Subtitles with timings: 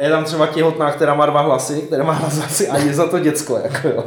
[0.00, 3.18] Je tam třeba těhotná, která má dva hlasy, která má hlas asi ani za to
[3.18, 4.04] děcko, jako jo.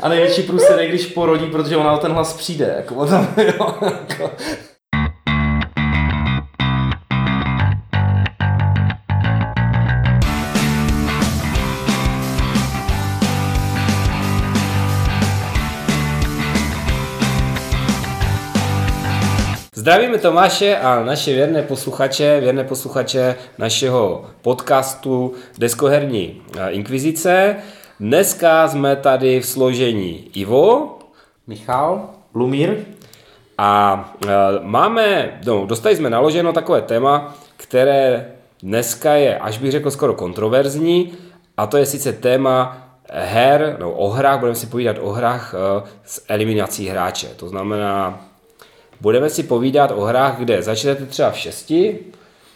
[0.00, 3.74] A největší průser je, když porodí, protože ona o ten hlas přijde, jako tam, jo,
[3.82, 4.30] jako.
[19.84, 27.56] Zdravíme Tomáše a naše věrné posluchače, věrné posluchače našeho podcastu Deskoherní eh, inkvizice.
[28.00, 30.98] Dneska jsme tady v složení Ivo,
[31.46, 32.76] Michal, Lumír
[33.58, 34.28] a e,
[34.62, 41.12] máme, no, dostali jsme naloženo takové téma, které dneska je, až bych řekl, skoro kontroverzní,
[41.56, 45.88] a to je sice téma her, no, o hrách, budeme si povídat o hrách e,
[46.04, 47.28] s eliminací hráče.
[47.36, 48.20] To znamená,
[49.04, 51.98] budeme si povídat o hrách, kde začnete třeba v šesti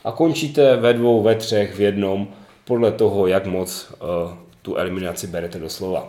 [0.04, 2.28] a končíte ve dvou, ve třech, v jednom,
[2.64, 6.06] podle toho, jak moc uh, tu eliminaci berete doslova.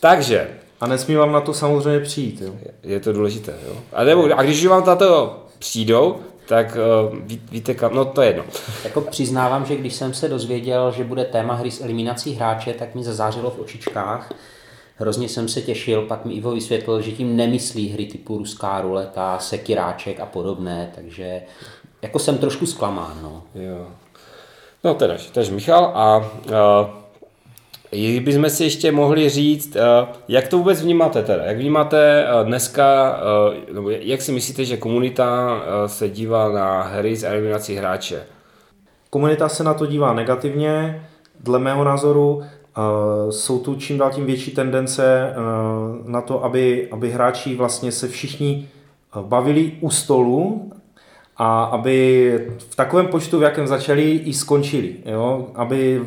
[0.00, 0.48] Takže,
[0.80, 2.54] a nesmí vám na to samozřejmě přijít, jo.
[2.82, 3.76] je to důležité, jo.
[3.92, 6.76] A, nebo, a když vám na to přijdou, tak
[7.10, 8.44] uh, ví, víte kam, no to je jedno.
[8.84, 12.94] Jako přiznávám, že když jsem se dozvěděl, že bude téma hry s eliminací hráče, tak
[12.94, 14.32] mi zazářilo v očičkách.
[15.02, 19.38] Hrozně jsem se těšil, pak mi Ivo vysvětlil, že tím nemyslí hry typu ruská ruleta,
[19.38, 21.42] sekiráček a podobné, takže
[22.02, 23.42] jako jsem trošku zklamán, no.
[23.54, 23.86] Jo.
[24.84, 26.30] No teda, takže Michal a
[27.92, 31.44] uh, bychom si ještě mohli říct, uh, jak to vůbec vnímáte teda?
[31.44, 33.16] Jak vnímáte uh, dneska,
[33.68, 38.22] uh, nebo jak si myslíte, že komunita uh, se dívá na hry s eliminací hráče?
[39.10, 41.06] Komunita se na to dívá negativně,
[41.40, 42.42] dle mého názoru.
[43.30, 45.34] Jsou tu čím dál tím větší tendence
[46.06, 48.68] na to, aby, aby hráči vlastně se všichni
[49.20, 50.70] bavili u stolu
[51.36, 54.96] a aby v takovém počtu, v jakém začali, i skončili.
[55.06, 55.46] Jo?
[55.54, 56.02] Aby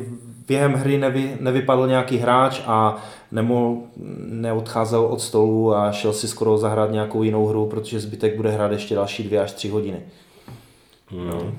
[0.48, 3.78] během hry nevy, nevypadl nějaký hráč a nemohl,
[4.26, 8.72] neodcházel od stolu a šel si skoro zahrát nějakou jinou hru, protože zbytek bude hrát
[8.72, 10.02] ještě další dvě až tři hodiny.
[11.08, 11.28] Hmm.
[11.28, 11.54] No.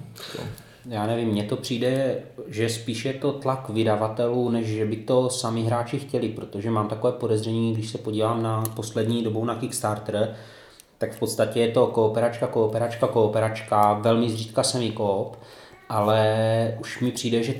[0.88, 5.30] Já nevím, mně to přijde, že spíš je to tlak vydavatelů, než že by to
[5.30, 10.36] sami hráči chtěli, protože mám takové podezření, když se podívám na poslední dobou na Kickstarter,
[10.98, 14.62] tak v podstatě je to kooperačka, kooperačka, kooperačka, velmi zřídka
[14.94, 15.36] koop,
[15.88, 17.54] ale už mi přijde, že,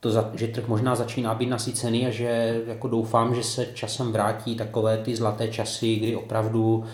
[0.00, 4.56] to, že trh možná začíná být nasycený a že jako doufám, že se časem vrátí
[4.56, 6.84] takové ty zlaté časy, kdy opravdu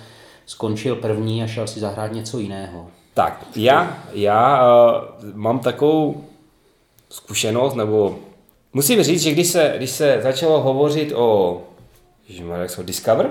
[0.47, 2.87] skončil první a šel si zahrát něco jiného.
[3.17, 6.25] Tak, já, já uh, mám takovou
[7.11, 8.19] zkušenost, nebo
[8.73, 11.63] musím říct, že když se, když se začalo hovořit o,
[12.61, 13.31] jak se Discover,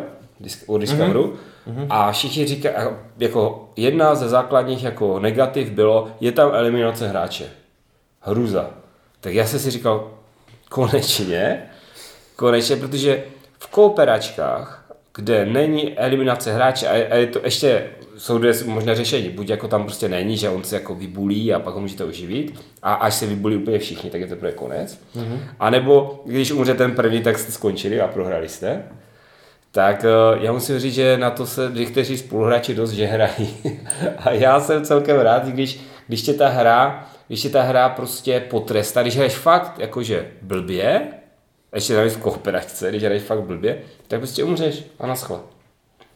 [0.68, 1.35] o Discoveru,
[1.68, 1.88] mm-hmm.
[1.90, 2.75] a všichni říkají,
[3.18, 7.45] jako jedna ze základních jako negativ bylo, je tam eliminace hráče.
[8.22, 8.69] Hruza.
[9.22, 10.12] Tak já jsem si říkal,
[10.69, 11.69] konečně,
[12.35, 13.24] konečně, protože
[13.59, 14.85] v kooperačkách,
[15.16, 19.29] kde není eliminace hráče a je to ještě jsou dvě možné řešení.
[19.29, 22.59] Buď jako tam prostě není, že on se jako vybulí a pak ho můžete oživit
[22.81, 24.99] a až se vybulí úplně všichni, tak je to pro konec.
[25.15, 25.39] Mm-hmm.
[25.59, 28.83] A nebo když umře ten první, tak jste skončili a prohrali jste.
[29.71, 33.57] Tak eh, já musím říct, že na to se někteří spoluhráči dost že hrají.
[34.17, 38.39] a já jsem celkem rád, když, když tě ta hra, když tě ta hra prostě
[38.39, 41.01] potrestá, když hraješ fakt jakože blbě,
[41.75, 43.77] ještě navíc v kooperačce, když hraješ fakt blbě,
[44.07, 45.39] tak prostě umřeš a naschle.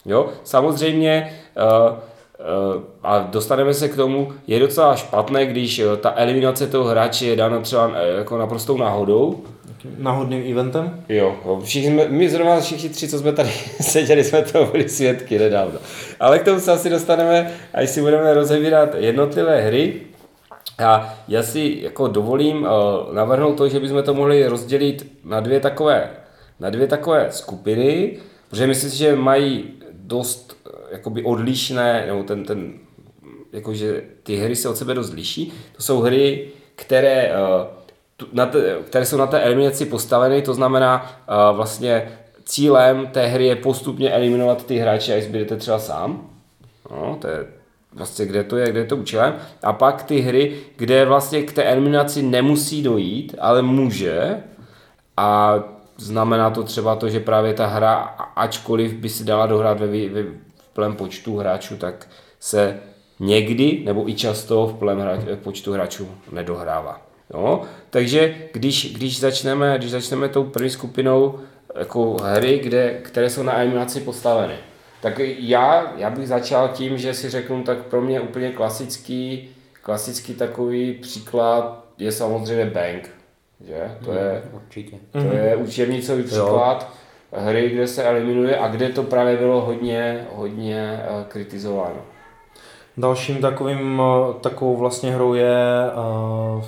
[0.06, 1.98] Jo, samozřejmě uh,
[2.76, 7.26] uh, a dostaneme se k tomu, je docela špatné, když uh, ta eliminace toho hráče
[7.26, 9.44] je dána třeba jako naprostou náhodou.
[9.98, 11.04] Náhodným eventem?
[11.10, 13.50] Jo, všichni, my zrovna všichni tři, co jsme tady
[13.82, 15.80] seděli, jsme toho byli svědky nedávno.
[16.20, 20.02] Ale k tomu se asi dostaneme, až si budeme rozebírat jednotlivé hry.
[20.80, 22.70] A já si jako dovolím uh,
[23.14, 26.10] navrhnout to, že bychom to mohli rozdělit na dvě takové,
[26.60, 28.18] na dvě takové skupiny,
[28.50, 29.64] protože myslím si, že mají
[30.10, 32.74] dost eh, jakoby odlišné, nebo ten, ten,
[33.54, 35.54] jakože ty hry se od sebe dost liší.
[35.76, 37.68] To jsou hry, které, eh,
[38.34, 42.12] na te, které jsou na té eliminaci postaveny, to znamená eh, vlastně
[42.44, 46.30] cílem té hry je postupně eliminovat ty hráče, až zbydete třeba sám.
[46.92, 47.48] No, to je
[47.94, 49.36] vlastně kde to je, kde je to účelem.
[49.64, 54.44] A pak ty hry, kde vlastně k té eliminaci nemusí dojít, ale může.
[55.18, 55.60] A
[56.00, 57.96] znamená to třeba to, že právě ta hra,
[58.36, 62.08] ačkoliv by si dala dohrát ve, ve v plném počtu hráčů, tak
[62.40, 62.80] se
[63.20, 67.02] někdy nebo i často v plném hráč, počtu hráčů nedohrává.
[67.34, 67.62] Jo?
[67.90, 71.40] Takže když, když, začneme, když začneme tou první skupinou
[71.76, 74.56] jako hry, kde, které jsou na eliminaci postaveny,
[75.02, 79.50] tak já, já bych začal tím, že si řeknu, tak pro mě úplně klasický,
[79.82, 83.10] klasický takový příklad je samozřejmě Bank,
[83.66, 83.98] že?
[84.06, 84.98] To je, Určitě.
[85.12, 86.94] to je učebnicový příklad
[87.32, 92.02] hry, kde se eliminuje a kde to právě bylo hodně, hodně eh, kritizováno.
[92.98, 95.56] Dalším takovým, eh, takovou vlastně hrou je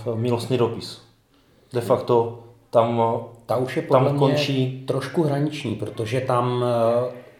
[0.05, 1.01] uh, milostný dopis.
[1.73, 3.01] De facto tam,
[3.45, 6.63] Ta už je tam končí trošku hraniční, protože tam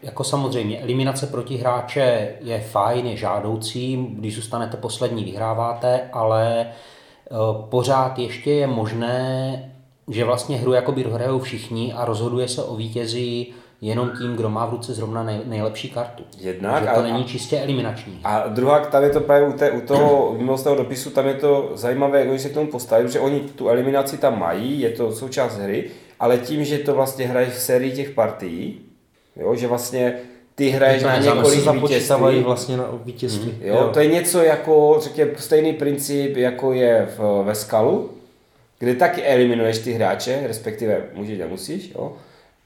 [0.02, 6.72] jako samozřejmě eliminace proti hráče je fajn, je žádoucí, když zůstanete poslední, vyhráváte, ale eh,
[7.70, 9.58] pořád ještě je možné,
[10.08, 13.46] že vlastně hru jakoby dohrajou všichni a rozhoduje se o vítězi
[13.80, 16.22] jenom tím, kdo má v ruce zrovna nej, nejlepší kartu.
[16.38, 18.20] Jednak že a- to není čistě eliminační.
[18.24, 21.70] A druhá, tam je to právě u, té, u toho milostného dopisu, tam je to
[21.74, 25.12] zajímavé, jak oni se k tomu postaví, protože oni tu eliminaci tam mají, je to
[25.12, 25.90] součást hry,
[26.20, 28.80] ale tím, že to vlastně hraješ v sérii těch partií,
[29.36, 30.14] jo, že vlastně
[30.62, 33.54] ty hraješ na několik vítězství, vlastně na vítězství.
[33.60, 38.10] Jo, to je něco jako, řekněme, stejný princip, jako je v, ve skalu,
[38.78, 42.12] kde taky eliminuješ ty hráče, respektive můžeš, nemusíš, jo.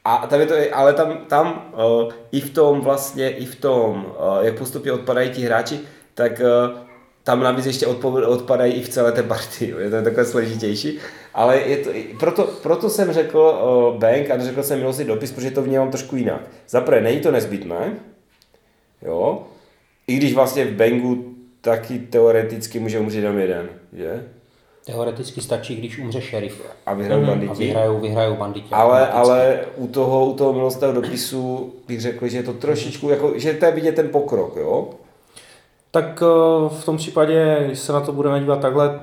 [0.04, 4.06] A tam je to, ale tam, tam uh, i v tom vlastně, i v tom,
[4.06, 5.80] uh, jak postupně odpadají ti hráči,
[6.14, 6.78] tak uh,
[7.24, 7.86] tam navíc ještě
[8.26, 9.78] odpadají i v celé té partii, jo.
[9.78, 10.98] je to takové složitější,
[11.36, 15.50] ale je to, proto, proto jsem řekl uh, bank a neřekl jsem milostný dopis, protože
[15.50, 16.40] to vnímám trošku jinak.
[16.68, 17.94] Zaprvé, není to nezbytné,
[19.02, 19.42] jo,
[20.06, 24.24] i když vlastně v bangu taky teoreticky může umřít jenom jeden, že?
[24.86, 26.62] Teoreticky stačí, když umře šerif.
[26.86, 27.54] A vyhrajou A banditi.
[27.64, 28.68] vyhrajou, vyhrajou banditi.
[28.72, 33.32] Ale, ale u toho, u toho milostného dopisu bych řekl, že je to trošičku, jako,
[33.38, 34.88] že to je vidět ten pokrok, jo?
[35.90, 39.00] Tak eh, v tom případě, když se na to budeme dívat takhle,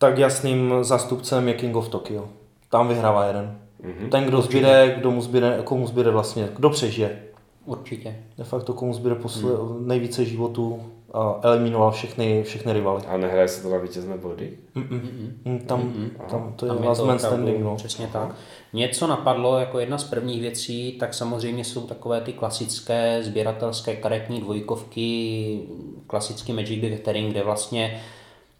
[0.00, 2.28] tak jasným zástupcem je King of Tokyo.
[2.70, 3.58] Tam vyhrává jeden.
[3.82, 4.08] Mm-hmm.
[4.08, 7.22] Ten, kdo zbyde, kdo mu zbyde, komu zbyde vlastně, kdo přežije.
[7.64, 8.16] Určitě.
[8.38, 9.50] De facto komu zbyde posle,
[9.80, 10.82] nejvíce životů
[11.12, 13.02] a eliminoval všechny, všechny rivaly.
[13.08, 14.58] A nehraje se to na vítězné body?
[14.74, 15.94] Mm, Tam,
[16.30, 17.64] tam to je Tam last man standing.
[17.64, 17.76] No.
[17.76, 18.34] Přesně tak.
[18.72, 24.40] Něco napadlo jako jedna z prvních věcí, tak samozřejmě jsou takové ty klasické sběratelské karetní
[24.40, 25.60] dvojkovky,
[26.06, 28.00] klasický Magic the Gathering, kde vlastně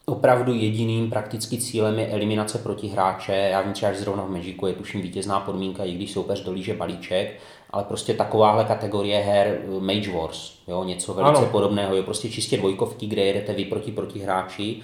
[0.06, 3.32] opravdu jediným prakticky cílem je eliminace proti hráče.
[3.32, 7.41] Já vím třeba, zrovna v Magicu je tuším vítězná podmínka, i když soupeř dolíže balíček,
[7.70, 11.50] ale prostě takováhle kategorie her eh, Mage Wars, jo, něco velice Ano.
[11.50, 14.76] podobného, je prostě čistě dvojkovky, kde jedete vy proti protihráči.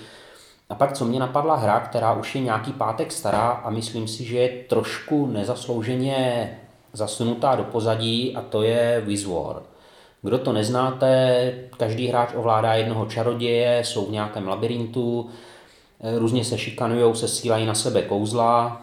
[0.71, 4.25] A pak, co mě napadla hra, která už je nějaký pátek stará a myslím si,
[4.25, 6.51] že je trošku nezaslouženě
[6.93, 9.63] zasunutá do pozadí a to je Wizwar.
[10.27, 15.31] Kdo to neznáte, každý hráč ovládá jednoho čaroděje, jsou v nějakém labirintu,
[16.01, 18.83] eh, různě se šikanujou, se sílají na sebe kouzla.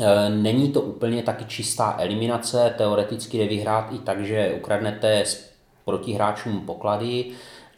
[0.00, 5.50] Eh, Není to úplně taky čistá eliminace, teoreticky jde vyhrát i tak, že ukradnete s
[5.84, 7.24] protihráčům poklady,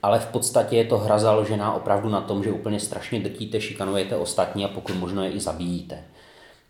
[0.03, 4.17] ale v podstatě je to hra založená opravdu na tom, že úplně strašně drtíte, šikanujete
[4.17, 6.05] ostatní a pokud možno je i zabijíte.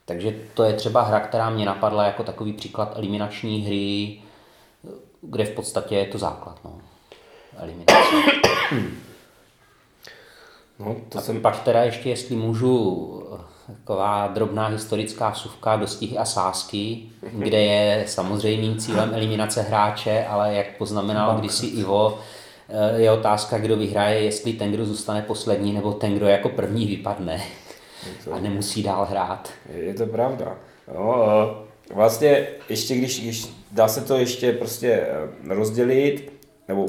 [0.04, 4.18] Takže to je třeba hra, která mě napadla jako takový příklad eliminační hry,
[5.28, 6.58] kde v podstatě je to základ.
[6.64, 6.78] No.
[7.58, 7.94] Eliminace.
[10.78, 11.40] No, to A jsem...
[11.40, 13.22] pak teda ještě, jestli můžu,
[13.66, 20.54] taková drobná historická vsuvka do stihy a sásky, kde je samozřejmým cílem eliminace hráče, ale
[20.54, 22.18] jak poznamenal kdysi Ivo,
[22.68, 26.86] eh, je otázka, kdo vyhraje, jestli ten, kdo zůstane poslední, nebo ten, kdo jako první
[26.86, 27.42] vypadne
[28.32, 29.50] a nemusí dál hrát.
[29.74, 30.56] Je to pravda.
[30.94, 36.32] No, eh, vlastně ještě když, když dá se to ještě prostě eh, rozdělit,
[36.68, 36.88] nebo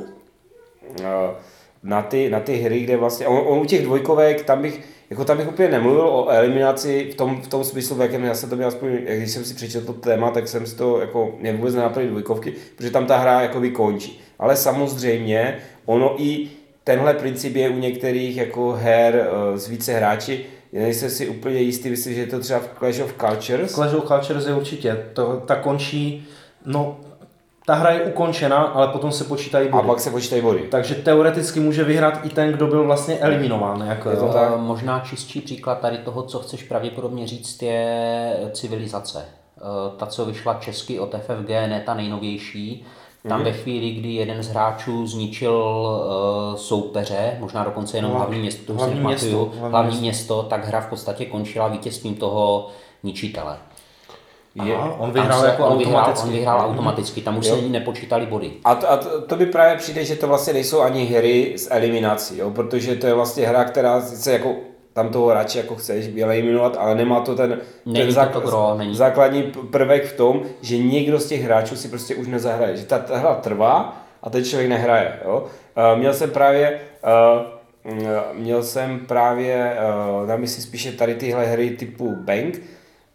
[1.01, 1.35] eh,
[1.83, 5.25] na ty, na ty hry, kde vlastně, on, on u těch dvojkovek, tam bych, jako
[5.25, 8.49] tam bych úplně nemluvil o eliminaci v tom, v tom smyslu, v jakém já jsem
[8.49, 11.53] to měl aspoň, když jsem si přečetl to téma, tak jsem si to, jako, mě
[11.53, 14.21] vůbec nenapadly dvojkovky, protože tam ta hra jako končí.
[14.39, 16.47] Ale samozřejmě, ono i
[16.83, 20.45] tenhle princip je u některých jako her eh, s více hráči,
[20.81, 23.73] nejsem si úplně jistý, myslím, že je to třeba v Clash of Cultures.
[23.73, 26.27] Clash of Cultures je určitě, to, ta končí,
[26.65, 26.97] no,
[27.65, 29.87] ta hra je ukončena, ale potom se počítají A body.
[29.87, 30.67] pak se počítají body.
[30.71, 33.81] Takže teoreticky může vyhrát i ten, kdo byl vlastně eliminován.
[33.87, 34.33] Jako, Je to jo.
[34.33, 34.51] tak?
[34.55, 39.25] Eh, Možná čistší příklad tady toho, co chceš pravděpodobně říct, je civilizace.
[39.57, 39.61] Eh,
[39.97, 42.85] Ta, co vyšla česky od FFG, ne ta nejnovější.
[43.29, 45.53] Tam ve chvíli, kdy jeden z hráčů zničil
[46.51, 50.01] uh, soupeře, možná dokonce jenom Hla- hlavní město, to hlavní město, hlavní hlavní město.
[50.01, 52.67] město, tak hra v podstatě končila vítězstvím toho
[53.03, 53.57] ničitele.
[54.59, 56.27] Aha, on vyhrál se- jako on vyhrál, automaticky.
[56.29, 57.55] on vyhrál automaticky, tam už Jo.
[57.55, 58.51] se nepočítali body.
[58.63, 61.67] A to, a to, to by právě přijde, že to vlastně nejsou ani hry s
[61.71, 62.51] eliminací, jo?
[62.51, 64.55] protože to je vlastně hra, která sice jako
[64.95, 68.75] tam toho radši jako chceš eliminovat, ale nemá to ten, Není ten to to gro,
[68.77, 68.95] není.
[68.95, 72.99] základní prvek v tom, že někdo z těch hráčů si prostě už nezahraje, že ta,
[72.99, 75.19] ta hra trvá a ten člověk nehraje.
[75.25, 75.43] Jo?
[75.93, 77.45] Uh, měl jsem právě uh,
[78.33, 79.77] měl jsem právě
[80.21, 82.61] uh, na mysli spíše tady tyhle hry typu Bank,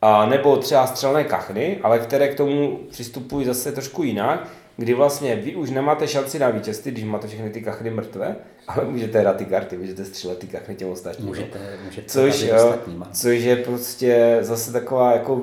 [0.03, 4.49] a nebo třeba střelné kachny, ale které k tomu přistupují zase trošku jinak,
[4.81, 8.37] kdy vlastně vy už nemáte šanci na vítězství, když máte všechny ty kachny mrtvé,
[8.69, 11.29] ale můžete hrát ty karty, můžete střílet ty kachny těm ostatním.
[11.29, 12.75] Můžete, můžete což, jo,
[13.13, 15.43] což je prostě zase taková jako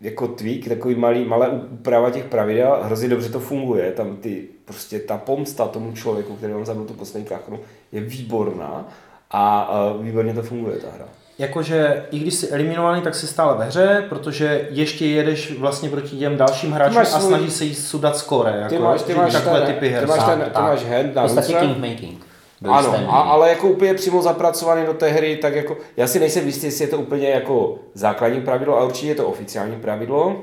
[0.00, 4.98] jako tweak, takový malý, malé úprava těch pravidel, hrozně dobře to funguje, tam ty, prostě
[4.98, 7.60] ta pomsta tomu člověku, který vám zabil tu poslední kachnu,
[7.92, 8.88] je výborná
[9.30, 11.08] a, a výborně to funguje ta hra.
[11.38, 16.16] Jakože i když jsi eliminovaný, tak jsi stále ve hře, protože ještě jedeš vlastně proti
[16.16, 17.28] těm dalším hráčům a svůj...
[17.28, 18.56] snaží se jí sudat skóre.
[18.56, 20.00] Jako, ty máš, ty máš takové ten, typy her.
[20.00, 21.52] Ty máš, ten, ty máš hand na ruce.
[21.52, 22.26] kingmaking.
[22.70, 26.46] Ano, a, ale jako úplně přímo zapracovaný do té hry, tak jako, já si nejsem
[26.46, 30.36] jistý, jestli je to úplně jako základní pravidlo, a určitě je to oficiální pravidlo.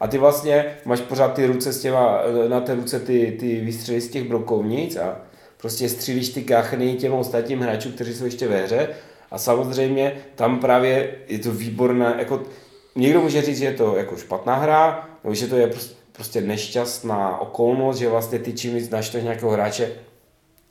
[0.00, 4.00] A ty vlastně máš pořád ty ruce s těma, na té ruce ty, ty výstřely
[4.00, 5.16] z těch brokovnic a
[5.56, 8.88] prostě střílíš ty kachny těm ostatním hráčům, kteří jsou ještě ve hře
[9.30, 12.42] a samozřejmě tam právě je to výborné, jako
[12.96, 15.70] někdo může říct, že je to jako špatná hra, nebo že to je
[16.12, 19.92] prostě nešťastná okolnost, že vlastně ty čím víc naštveš nějakého hráče,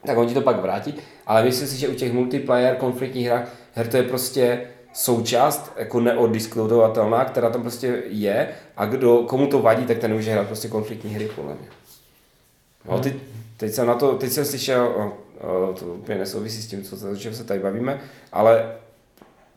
[0.06, 3.48] tak on ti to pak vrátí, ale myslím si, že u těch multiplayer konfliktních her,
[3.74, 4.62] her to je prostě
[4.94, 8.50] součást jako neodiskutovatelná, která tam prostě je.
[8.78, 11.68] A kdo, komu to vadí, tak ten může hrát prostě konfliktní hry podle mě.
[12.90, 13.20] No, ty,
[13.58, 15.12] teď jsem na to, teď jsem slyšel,
[15.80, 18.76] to úplně nesouvisí s tím, co, o čem se tady bavíme, ale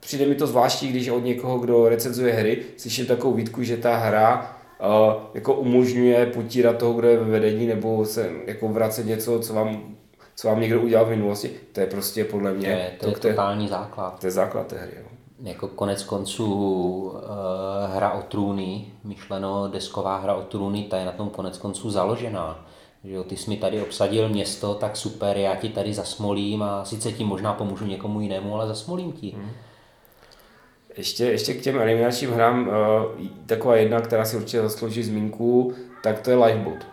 [0.01, 3.97] přijde mi to zvláštní, když od někoho, kdo recenzuje hry, slyším takovou výtku, že ta
[3.97, 9.41] hra uh, jako umožňuje potírat toho, kdo je ve vedení, nebo se jako vracet něco,
[9.41, 9.95] co vám,
[10.37, 11.51] co vám někdo udělal v minulosti.
[11.73, 12.97] To je prostě podle mě...
[13.01, 14.21] To je, to, to je totální základ.
[14.21, 14.93] To je základ té hry.
[14.97, 15.07] Jo.
[15.43, 17.21] Jako konec konců uh,
[17.95, 22.67] hra o trůny, myšleno desková hra o trůny, ta je na tom konec konců založená
[23.05, 26.85] že jo, ty jsi mi tady obsadil město, tak super, já ti tady zasmolím a
[26.85, 29.33] sice ti možná pomůžu někomu jinému, ale zasmolím ti.
[29.37, 29.51] Hmm.
[30.97, 36.21] Ještě, ještě k těm eliminačním hrám, uh, taková jedna, která si určitě zaslouží zmínku, tak
[36.21, 36.87] to je Lifeboat.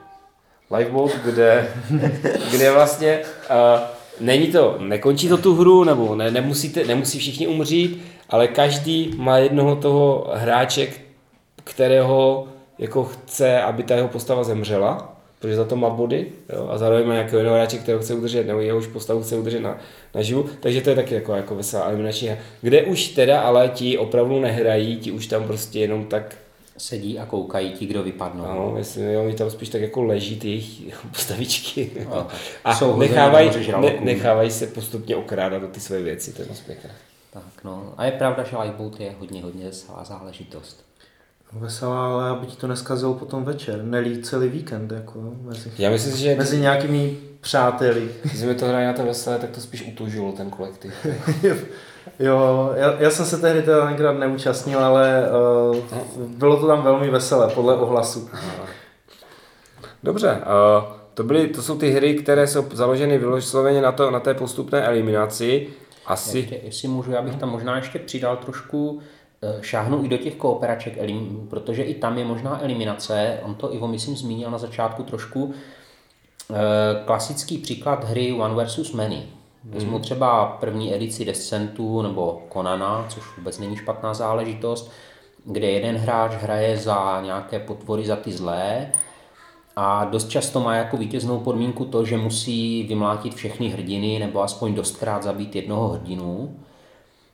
[0.72, 1.74] Lifeboat, kde,
[2.52, 3.82] kde vlastně uh,
[4.20, 9.38] není to, nekončí to tu hru, nebo ne, nemusíte, nemusí všichni umřít, ale každý má
[9.38, 10.88] jednoho toho hráče,
[11.64, 12.48] kterého
[12.78, 17.08] jako chce, aby ta jeho postava zemřela protože za to má body jo, a zároveň
[17.08, 19.78] má nějakého jiného hráče, kterého chce udržet, nebo jehož postavu chce udržet na,
[20.16, 22.38] na živu, takže to je taky jako, jako veselá eliminační hra.
[22.62, 26.36] Kde už teda ale ti opravdu nehrají, ti už tam prostě jenom tak
[26.78, 28.46] sedí a koukají ti, kdo vypadnou.
[28.46, 30.82] Ano, myslím, jo, oni tam spíš tak jako leží ty jejich
[31.12, 31.92] postavičky.
[32.10, 32.28] No,
[32.64, 36.60] a Jsou nechávají, ne, nechávají se postupně okrádat do ty své věci, to je moc
[36.60, 36.90] pěkné.
[37.34, 39.66] Tak no, a je pravda, že Lifeboat je hodně, hodně
[40.04, 40.89] záležitost.
[41.54, 46.18] Veselá, ale aby ti to neskazilo potom večer, nelí celý víkend, jako mezi, Já myslím,
[46.18, 48.10] že mezi nějakými přáteli.
[48.24, 50.94] Když jsme to hráli na to veselé, tak to spíš utužilo ten kolektiv.
[52.20, 55.24] jo, já, já, jsem se tehdy teda tenkrát neúčastnil, ale
[55.72, 55.78] uh,
[56.28, 58.30] bylo to tam velmi veselé, podle ohlasu.
[60.04, 64.20] Dobře, uh, to, byly, to jsou ty hry, které jsou založeny vysloveně na, to, na
[64.20, 65.68] té postupné eliminaci.
[66.06, 66.38] Asi...
[66.38, 69.02] Ještě, jestli můžu, já bych tam možná ještě přidal trošku
[69.62, 70.98] šáhnu i do těch kooperaček,
[71.50, 73.40] protože i tam je možná eliminace.
[73.44, 75.54] On to Ivo, myslím, zmínil na začátku trošku.
[76.54, 78.94] Eh, klasický příklad hry One vs.
[78.94, 79.24] Many.
[79.64, 80.02] Vezmu mm.
[80.02, 84.92] třeba první edici Descentu nebo Konana, což vůbec není špatná záležitost,
[85.46, 88.92] kde jeden hráč hraje za nějaké potvory, za ty zlé
[89.76, 94.74] a dost často má jako vítěznou podmínku to, že musí vymlátit všechny hrdiny nebo aspoň
[94.74, 96.60] dostkrát zabít jednoho hrdinu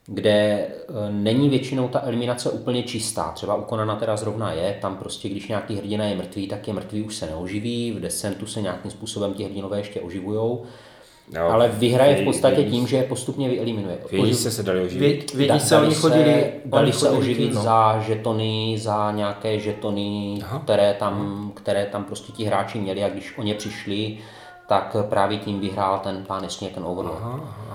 [0.07, 0.67] kde e,
[1.09, 3.31] není většinou ta eliminace úplně čistá.
[3.31, 6.73] Třeba u Konana teda zrovna je, tam prostě když nějaký hrdina je mrtvý, tak je
[6.73, 10.65] mrtvý, už se neoživí, v Descentu se nějakým způsobem ti hrdinové ještě oživujou.
[11.33, 13.97] No, ale vyhraje v podstatě tím, že je postupně vyeliminuje.
[14.11, 15.33] Vědí se se dali oživit.
[15.33, 17.61] Vědí se, oni chodili, dali se oživit no.
[17.61, 23.37] za žetony, za nějaké žetony, které tam, které tam prostě ti hráči měli a když
[23.37, 24.17] o ně přišli,
[24.67, 27.17] tak právě tím vyhrál ten pán jasně ten Overlord.
[27.21, 27.74] Aha, aha.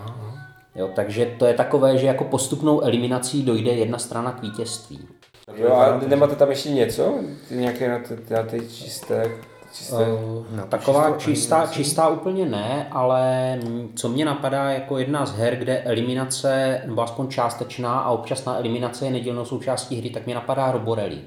[0.80, 5.08] Jo, takže to je takové, že jako postupnou eliminací dojde jedna strana k vítězství.
[5.56, 7.14] Jo, a nemáte tam ještě něco?
[7.50, 9.30] Nějaké na ty, na ty čisté
[9.72, 13.58] Čisté, uh, no, taková čistá, čistá úplně ne, ale
[13.94, 19.04] co mě napadá jako jedna z her, kde eliminace, nebo aspoň částečná a občasná eliminace
[19.04, 21.18] je nedílnou součástí hry, tak mě napadá Roborelli.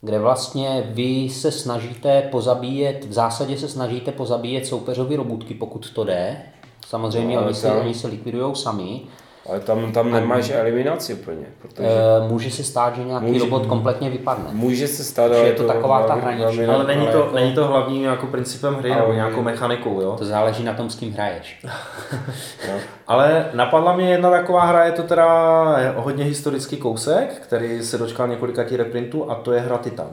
[0.00, 6.04] Kde vlastně vy se snažíte pozabíjet, v zásadě se snažíte pozabíjet soupeřovi robotky, pokud to
[6.04, 6.42] jde,
[6.88, 9.00] Samozřejmě no, oni, se, oni se likvidují sami.
[9.48, 11.46] Ale tam, tam nemáš eliminaci úplně.
[11.62, 11.88] Protože...
[11.88, 14.44] E, může se stát, že nějaký může, robot kompletně vypadne.
[14.52, 16.66] Může se stát, že je to, to taková ta hranice.
[16.66, 17.34] Ale není to, jako...
[17.34, 20.00] není to hlavním jako principem hry ale nebo nějakou mechanikou.
[20.00, 20.16] Jo?
[20.18, 21.60] To záleží na tom, s kým hraješ.
[22.68, 22.74] no.
[23.06, 28.28] Ale napadla mě jedna taková hra, je to teda hodně historický kousek, který se dočkal
[28.28, 30.10] několika reprintů a to je hra Titan.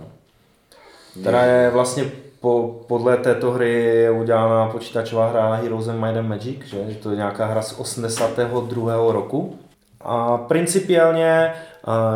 [1.22, 2.12] Která je vlastně
[2.46, 6.78] po, podle této hry je udělána počítačová hra Heroes and Might and Magic, že?
[6.88, 9.12] že to je nějaká hra z 82.
[9.12, 9.60] roku.
[10.02, 11.54] A principiálně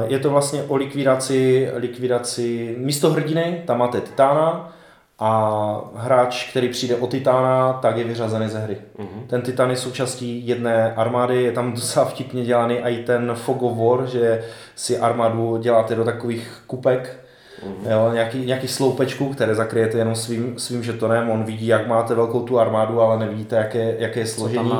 [0.08, 4.74] je to vlastně o likvidaci, likvidaci místo hrdiny, tam máte Titána
[5.20, 8.78] a hráč, který přijde o Titána, tak je vyřazený ze hry.
[9.00, 9.28] Mm-hmm.
[9.28, 13.78] Ten Titan je součástí jedné armády, je tam docela vtipně dělaný i ten Fog of
[13.78, 14.44] War, že
[14.76, 17.29] si armádu děláte do takových kupek,
[17.64, 17.92] Mm-hmm.
[17.92, 22.42] Jo, nějaký, nějaký sloupečku, které zakryjete jenom svým, svým žetonem, on vidí, jak máte velkou
[22.42, 24.72] tu armádu, ale nevidíte, jaké, jaké je složení.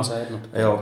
[0.54, 0.80] Jo.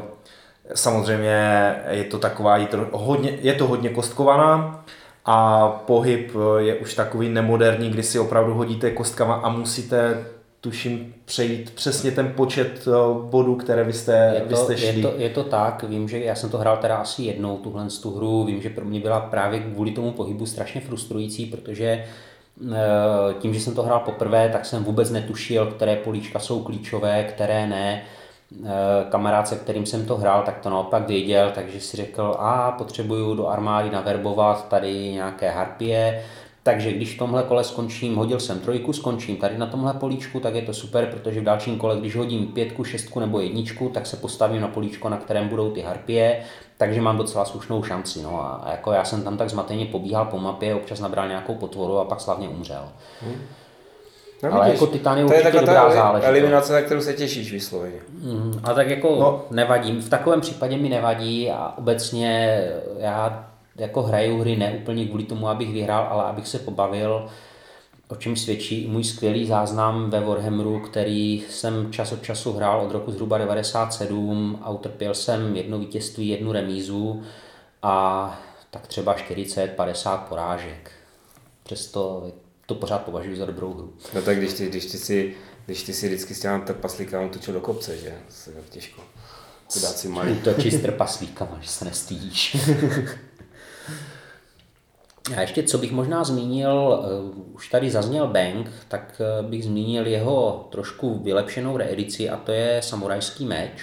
[0.75, 4.85] Samozřejmě je to taková, je to hodně, je to hodně kostkovaná
[5.25, 10.25] a pohyb je už takový nemoderní, kdy si opravdu hodíte kostkama a musíte
[10.61, 12.91] tuším přejít přesně ten počet eh,
[13.31, 14.87] bodů, které vy jste, je to, vy jste šli.
[14.87, 17.87] Je to, je to tak, vím, že já jsem to hrál teda asi jednou, tuhle
[18.03, 22.75] tu hru, vím, že pro mě byla právě kvůli tomu pohybu strašně frustrující, protože eh,
[23.39, 27.67] tím, že jsem to hrál poprvé, tak jsem vůbec netušil, které políčka jsou klíčové, které
[27.67, 28.03] ne.
[28.65, 32.73] Eh, kamarád, se kterým jsem to hrál, tak to naopak věděl, takže si řekl, a
[32.73, 36.25] potřebuju do armády naverbovat tady nějaké harpie,
[36.69, 40.55] takže když v tomhle kole skončím, hodil jsem trojku, skončím tady na tomhle políčku, tak
[40.55, 44.17] je to super, protože v dalším kole, když hodím pětku, šestku nebo jedničku, tak se
[44.17, 46.41] postavím na políčko, na kterém budou ty harpie,
[46.79, 48.23] takže mám docela slušnou šanci.
[48.23, 51.99] No a jako já jsem tam tak zmateně pobíhal po mapě, občas nabral nějakou potvoru
[51.99, 52.89] a pak slavně umřel.
[53.23, 53.37] Hmm.
[54.43, 56.29] No, Ale vidíš, jako Titan je to určitě je dobrá záležitost.
[56.29, 58.01] eliminace, na kterou se těšíš vysloveně.
[58.23, 59.45] Mm, a tak jako no.
[59.51, 60.01] nevadí.
[60.01, 62.61] V takovém případě mi nevadí a obecně
[62.99, 63.48] já
[63.79, 67.29] jako hraju hry ne úplně kvůli tomu, abych vyhrál, ale abych se pobavil,
[68.09, 72.81] o čem svědčí i můj skvělý záznam ve Warhammeru, který jsem čas od času hrál
[72.81, 77.23] od roku zhruba 97 a utrpěl jsem jedno vítězství, jednu remízu
[77.83, 80.91] a tak třeba 40-50 porážek.
[81.63, 82.31] Přesto
[82.67, 83.93] to pořád považuji za dobrou hru.
[84.15, 85.35] No tak když ty, když ty si,
[85.67, 88.15] když ty si vždycky s těma trpaslíkama točil do kopce, že?
[88.45, 89.03] To je těžko.
[89.69, 90.41] si malý.
[90.71, 92.57] S trpaslíkama, že se nestýdíš.
[95.37, 100.07] A ještě, co bych možná zmínil, uh, už tady zazněl Bang, tak uh, bych zmínil
[100.07, 103.83] jeho trošku vylepšenou reedici a to je Samurajský meč,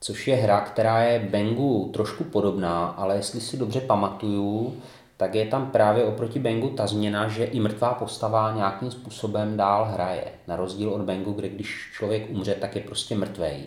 [0.00, 4.76] což je hra, která je Bangu trošku podobná, ale jestli si dobře pamatuju,
[5.16, 9.84] tak je tam právě oproti Bangu ta změna, že i mrtvá postava nějakým způsobem dál
[9.84, 10.24] hraje.
[10.46, 13.62] Na rozdíl od Bangu, kde když člověk umře, tak je prostě mrtvej.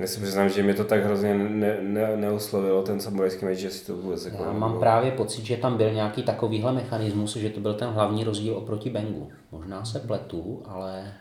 [0.00, 3.70] Já si přiznám, že mě to tak hrozně ne, ne, neoslovilo, ten samurajský meč, že
[3.70, 4.44] si to vůbec jako...
[4.44, 8.24] Já mám právě pocit, že tam byl nějaký takovýhle mechanismus, že to byl ten hlavní
[8.24, 9.28] rozdíl oproti Bengu.
[9.52, 11.12] Možná se pletu, ale...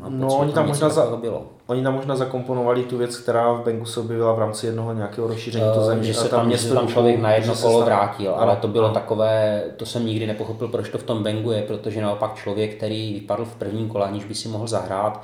[0.00, 1.46] Mám no, pocit, oni tam, možná za, bylo.
[1.66, 5.28] oni tam možná zakomponovali tu věc, která v Bengu se objevila v rámci jednoho nějakého
[5.28, 6.04] rozšíření uh, to země.
[6.04, 8.94] Že se tam, tam, město tam člověk na jedno kolo vrátil, ale to bylo ano.
[8.94, 13.14] takové, to jsem nikdy nepochopil, proč to v tom Bengu je, protože naopak člověk, který
[13.14, 15.22] vypadl v prvním kole, aniž by si mohl zahrát,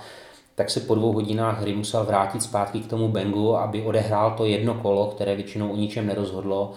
[0.55, 4.45] tak se po dvou hodinách hry musel vrátit zpátky k tomu Bengu, aby odehrál to
[4.45, 6.73] jedno kolo, které většinou o ničem nerozhodlo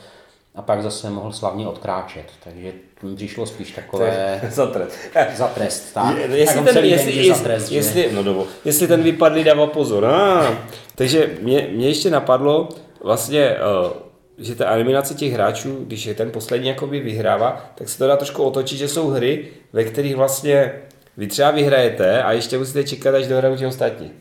[0.56, 2.26] a pak zase mohl slavně odkráčet.
[2.44, 2.74] Takže
[3.16, 4.42] přišlo spíš takové...
[4.50, 4.98] za trest.
[5.36, 6.18] za trest, tak.
[6.18, 10.06] Je, jestli, ten, jestli, jestli, trest, jestli, no dobu, jestli ten vypadlý dává pozor.
[10.06, 10.58] Ah,
[10.96, 12.70] takže mě, mě ještě napadlo
[13.04, 13.92] vlastně, uh,
[14.38, 18.18] že ta eliminace těch hráčů, když je ten poslední jakoby vyhrává, tak se to dá
[18.18, 20.74] trošku otočit, že jsou hry, ve kterých vlastně
[21.18, 24.12] vy třeba vyhrajete a ještě musíte čekat, až dohrajou ti ostatní.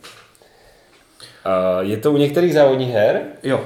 [1.47, 3.23] Uh, je to u některých závodních her?
[3.43, 3.65] Jo,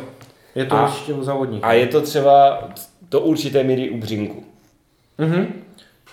[0.54, 1.64] je to a, ještě u závodních.
[1.64, 2.68] A je to třeba
[3.10, 4.44] do určité míry u břinku.
[5.18, 5.46] Mhm.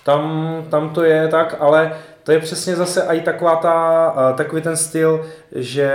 [0.05, 4.77] Tam, tam to je tak, ale to je přesně zase i taková ta, takový ten
[4.77, 5.25] styl,
[5.55, 5.91] že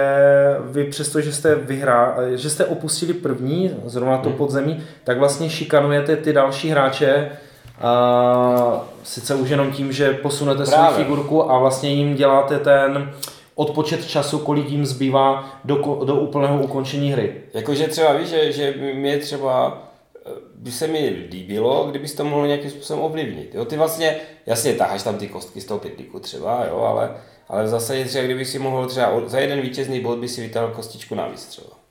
[0.60, 4.38] vy přesto, že jste vyhrá, že jste opustili první, zrovna to mhm.
[4.38, 7.30] podzemí, tak vlastně šikanujete ty další hráče,
[7.78, 13.12] Uh, sice už jenom tím, že posunete svou figurku a vlastně jim děláte ten
[13.54, 17.34] odpočet času, kolik jim zbývá do, do úplného ukončení hry.
[17.54, 19.82] Jakože třeba víš, že, že mě třeba
[20.26, 23.54] eh, by se mi líbilo, kdybys to mohl nějakým způsobem ovlivnit.
[23.54, 27.10] Jo, ty vlastně, jasně taháš tam ty kostky z toho pětlíku třeba, jo, ale,
[27.48, 30.68] ale zase je třeba, kdyby si mohl třeba za jeden vítězný bod by si vytáhl
[30.68, 31.82] kostičku navíc třeba.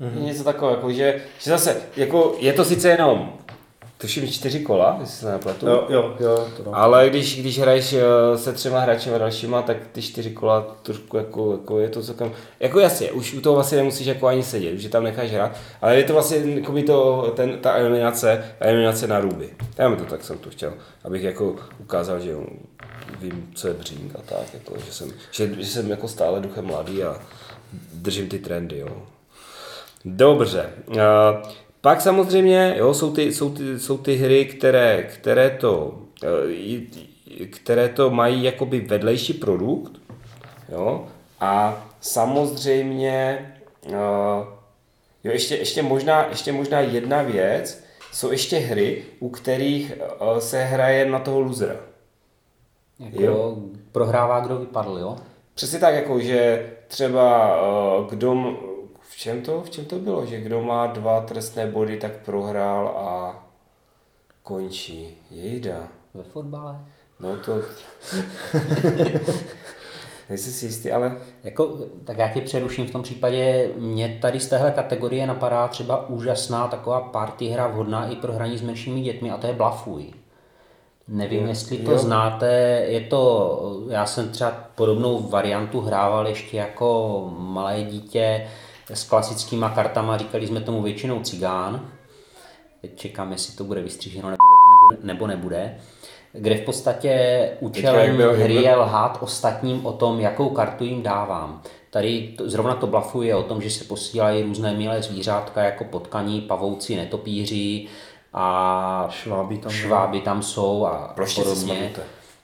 [0.00, 0.22] Mm-hmm.
[0.22, 3.32] Něco takového, jako, že, že zase, jako, je to sice jenom
[4.04, 5.66] tuším čtyři kola, jestli se nepletu.
[5.66, 6.48] Jo, jo, jo.
[6.56, 10.76] To Ale když, když hraješ eh, se třema hráči a dalšíma, tak ty čtyři kola
[10.82, 14.42] trošku jako, jako je to celkem, jako jasně, už u toho vlastně nemusíš jako ani
[14.42, 17.74] sedět, už je tam necháš hrát, ale je to vlastně jako by to, ten, ta
[17.74, 19.50] eliminace, eliminace na ruby.
[19.78, 20.72] Já mi to tak jsem to chtěl,
[21.04, 22.44] abych jako ukázal, že jo,
[23.20, 26.64] vím, co je břínk a tak, jako, že, jsem, že, že jsem jako stále duchem
[26.64, 27.16] mladý a
[27.92, 29.02] držím ty trendy, jo.
[30.04, 30.70] Dobře.
[30.88, 30.96] Uh,
[31.84, 37.88] pak samozřejmě jo, jsou, ty, jsou, ty, jsou ty hry, které, které, to, eh, které
[37.88, 39.92] to mají jakoby vedlejší produkt.
[40.68, 41.06] Jo?
[41.40, 43.52] A samozřejmě
[43.86, 43.94] uh,
[45.24, 50.64] jo, ještě, ještě, možná, ještě možná jedna věc, jsou ještě hry, u kterých uh, se
[50.64, 51.76] hraje na toho losera.
[52.98, 53.56] Jako jo?
[53.92, 55.16] prohrává, kdo vypadl, jo?
[55.54, 57.58] Přesně tak, jako že třeba
[58.10, 58.56] kdo,
[59.08, 62.88] v čem to, v čem to bylo, že kdo má dva trestné body, tak prohrál
[62.88, 63.42] a
[64.42, 65.16] končí.
[65.30, 65.88] Jejda.
[66.14, 66.78] Ve fotbale?
[67.20, 67.52] No to...
[70.28, 71.16] Nejsi si jistý, ale...
[71.44, 73.70] Jako, tak já tě přeruším v tom případě.
[73.76, 78.58] Mě tady z téhle kategorie napadá třeba úžasná taková party hra vhodná i pro hraní
[78.58, 80.12] s menšími dětmi a to je Blafuj.
[81.08, 81.98] Nevím, je, jestli to jo.
[81.98, 82.46] znáte,
[82.88, 88.46] je to, já jsem třeba podobnou variantu hrával ještě jako malé dítě,
[88.90, 91.90] s klasickýma kartama, říkali jsme tomu většinou cigán.
[92.80, 94.42] Teď čekám, jestli to bude vystříženo nebo
[94.90, 95.06] nebude.
[95.06, 95.78] Nebo nebude
[96.38, 101.62] kde v podstatě účelem hry je lhát ostatním o tom, jakou kartu jim dávám.
[101.90, 106.40] Tady to, zrovna to blafuje o tom, že se posílají různé milé zvířátka jako potkaní,
[106.40, 107.86] pavouci, netopíři
[108.32, 111.92] a šváby tam, šváby tam jsou a podobně.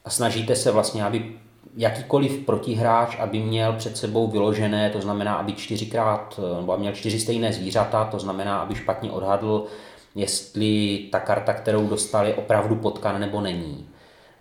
[0.04, 1.32] A snažíte se vlastně, aby
[1.76, 7.20] jakýkoliv protihráč, aby měl před sebou vyložené, to znamená, aby čtyřikrát, nebo aby měl čtyři
[7.20, 9.66] stejné zvířata, to znamená, aby špatně odhadl,
[10.14, 13.88] jestli ta karta, kterou dostal, je opravdu potkan nebo není.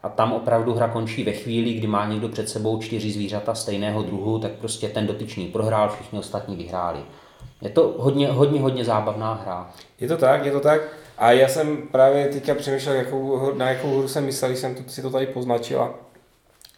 [0.03, 4.03] A tam opravdu hra končí ve chvíli, kdy má někdo před sebou čtyři zvířata stejného
[4.03, 6.99] druhu, tak prostě ten dotyčný prohrál, všichni ostatní vyhráli.
[7.61, 9.71] Je to hodně, hodně, hodně zábavná hra.
[9.99, 10.81] Je to tak, je to tak.
[11.17, 14.81] A já jsem právě teďka přemýšlel, jakou, na jakou hru jsem myslel, když jsem to,
[14.87, 16.09] si to tady poznačila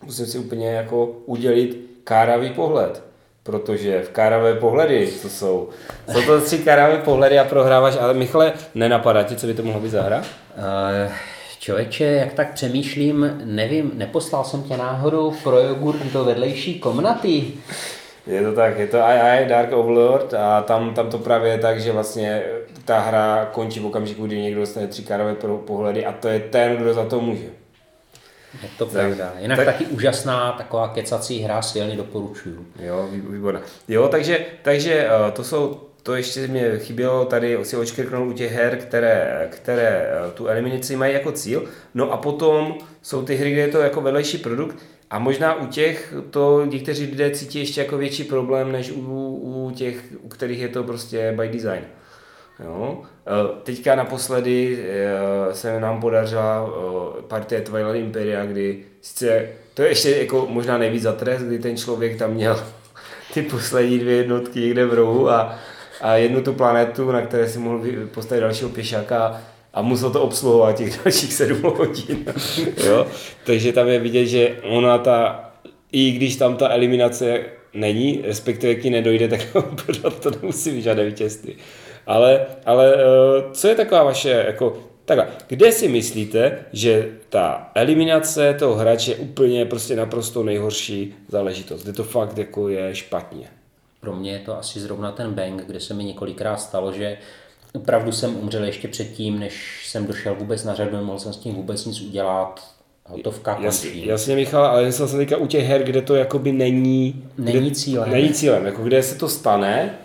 [0.03, 3.03] musím si úplně jako udělit káravý pohled.
[3.43, 5.69] Protože v káravé pohledy to jsou.
[6.11, 9.81] Jsou to tři káravé pohledy a prohráváš, ale Michale, nenapadá ti, co by to mohlo
[9.81, 10.17] být za hra?
[10.17, 11.11] Uh,
[11.59, 17.43] člověče, jak tak přemýšlím, nevím, neposlal jsem tě náhodou pro jogurt do vedlejší komnaty.
[18.27, 21.81] Je to tak, je to II Dark Overlord a tam, tam to právě je tak,
[21.81, 22.43] že vlastně
[22.85, 25.35] ta hra končí v okamžiku, kdy někdo dostane tři kárové
[25.65, 27.60] pohledy a to je ten, kdo za to může.
[28.63, 29.33] Je to pravda.
[29.39, 32.65] Jinak tak, taky úžasná taková kecací hra, silně doporučuju.
[32.79, 33.61] Jo, výborná.
[33.87, 38.51] Jo, takže, takže eh, to jsou to ještě mě chybělo tady si očkrknout u těch
[38.51, 41.65] her, které, které eh, tu eliminaci mají jako cíl.
[41.93, 44.77] No a potom jsou ty hry, kde je to jako vedlejší produkt
[45.09, 49.01] a možná u těch to někteří lidé cítí ještě jako větší problém, než u,
[49.43, 51.81] u těch, u kterých je to prostě by design.
[52.65, 53.01] Jo.
[53.27, 54.79] E, teďka naposledy
[55.49, 60.77] e, se nám podařila e, partie Twilight Imperia, kdy sice to je ještě jako možná
[60.77, 62.63] nejvíc za trest, kdy ten člověk tam měl
[63.33, 65.59] ty poslední dvě jednotky někde v rohu a,
[66.01, 69.41] a jednu tu planetu, na které si mohl postavit dalšího pěšáka
[69.73, 72.25] a musel to obsluhovat těch dalších sedm hodin.
[72.85, 73.07] jo?
[73.43, 75.49] Takže tam je vidět, že ona ta,
[75.91, 77.39] i když tam ta eliminace
[77.73, 79.41] není, respektive k ní nedojde, tak
[80.19, 81.55] to nemusí žádné vítězství.
[82.05, 88.53] Ale, ale eh, co je taková vaše, jako, takhle, kde si myslíte, že ta eliminace
[88.53, 93.47] toho hráče je úplně prostě naprosto nejhorší záležitost, kde to fakt jako je špatně?
[93.99, 97.17] Pro mě je to asi zrovna ten bang, kde se mi několikrát stalo, že
[97.73, 101.55] opravdu jsem umřel ještě předtím, než jsem došel vůbec na řadu, nemohl jsem s tím
[101.55, 102.71] vůbec nic udělat,
[103.05, 103.65] hotovka končí.
[103.65, 107.23] Jasně, jasně Michal, ale jsem teďka u těch her, kde to jakoby není...
[107.37, 108.11] Není kde, cílem.
[108.11, 109.97] Není cílem, jako kde se to stane,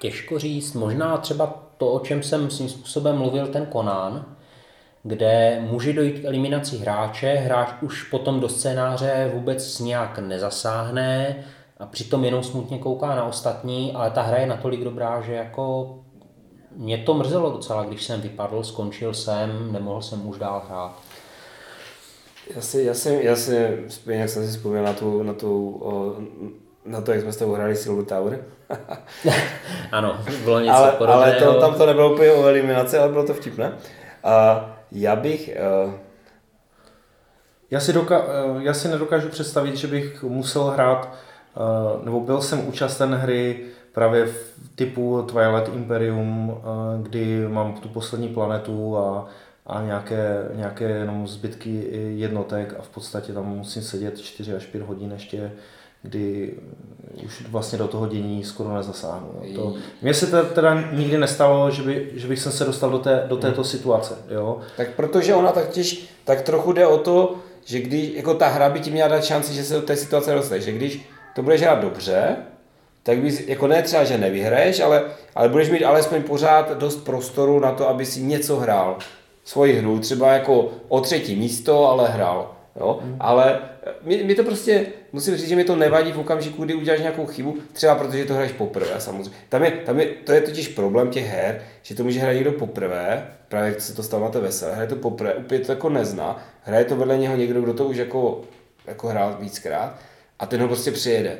[0.00, 4.36] Těžko říct, možná třeba to, o čem jsem svým způsobem mluvil, ten Konán,
[5.02, 11.36] kde může dojít k eliminaci hráče, hráč už potom do scénáře vůbec nějak nezasáhne
[11.78, 15.98] a přitom jenom smutně kouká na ostatní, ale ta hra je natolik dobrá, že jako
[16.76, 20.92] mě to mrzelo docela, když jsem vypadl, skončil jsem, nemohl jsem už dál hrát.
[22.54, 26.16] Já si, já si, já si, jak jsem si vzpomněl na tu, na tu o,
[26.84, 28.44] na to, jak jsme s tebou hráli Silver Tower.
[29.92, 31.22] ano, bylo něco ale, podobného.
[31.22, 33.72] Ale to, tam to nebylo úplně o eliminaci, ale bylo to vtipné.
[34.24, 35.50] A já bych...
[35.84, 35.92] Uh...
[37.70, 41.14] Já, si doka- eh, já si nedokážu představit, že bych musel hrát,
[41.56, 47.88] uh, nebo byl jsem účasten hry právě v typu Twilight Imperium, eh, kdy mám tu
[47.88, 49.28] poslední planetu a,
[49.66, 54.82] a nějaké, nějaké jenom zbytky jednotek a v podstatě tam musím sedět 4 až 5
[54.82, 55.52] hodin ještě
[56.02, 56.54] kdy
[57.24, 59.28] už vlastně do toho dění skoro nezasáhnu.
[59.54, 63.36] To, mně se teda nikdy nestalo, že, by, že bych se dostal do, té, do
[63.36, 64.18] této situace.
[64.30, 64.58] Jo?
[64.76, 67.34] Tak protože ona tak těž, tak trochu jde o to,
[67.64, 70.34] že když jako ta hra by ti měla dát šanci, že se do té situace
[70.34, 70.64] dostaneš.
[70.64, 72.36] Že když to budeš hrát dobře,
[73.02, 75.02] tak bys, jako ne třeba, že nevyhraješ, ale,
[75.34, 78.98] ale budeš mít alespoň pořád dost prostoru na to, aby si něco hrál.
[79.44, 82.50] Svoji hru, třeba jako o třetí místo, ale hrál.
[82.80, 82.98] Jo?
[83.02, 83.16] Hmm.
[83.20, 83.58] Ale
[84.02, 87.26] mi, mi, to prostě, musím říct, že mi to nevadí v okamžiku, kdy uděláš nějakou
[87.26, 89.30] chybu, třeba protože to hraješ poprvé samozřejmě.
[89.48, 92.52] Tam je, tam je, to je totiž problém těch her, že to může hrát někdo
[92.52, 96.44] poprvé, právě se to stalo na té veselé, hraje to poprvé, úplně to jako nezná,
[96.62, 98.40] hraje to vedle něho někdo, kdo to už jako,
[98.86, 99.96] jako hrál víckrát
[100.38, 101.38] a ten ho prostě přijede.